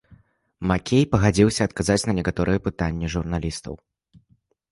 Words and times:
Макей 0.69 1.03
пагадзіўся 1.11 1.61
адказаць 1.69 1.99
на 2.09 2.15
некаторыя 2.19 2.63
пытанні 2.69 3.07
журналістаў. 3.17 3.73